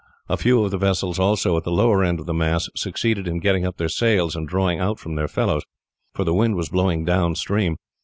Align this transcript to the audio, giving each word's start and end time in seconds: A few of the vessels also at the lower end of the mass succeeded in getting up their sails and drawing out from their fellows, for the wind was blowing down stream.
A 0.27 0.35
few 0.35 0.63
of 0.63 0.71
the 0.71 0.79
vessels 0.79 1.19
also 1.19 1.55
at 1.57 1.63
the 1.63 1.69
lower 1.69 2.03
end 2.03 2.19
of 2.19 2.25
the 2.25 2.33
mass 2.33 2.69
succeeded 2.75 3.27
in 3.27 3.37
getting 3.37 3.67
up 3.67 3.77
their 3.77 3.87
sails 3.87 4.35
and 4.35 4.47
drawing 4.47 4.79
out 4.79 4.97
from 4.97 5.13
their 5.13 5.27
fellows, 5.27 5.61
for 6.15 6.23
the 6.23 6.33
wind 6.33 6.55
was 6.55 6.69
blowing 6.69 7.05
down 7.05 7.35
stream. 7.35 7.75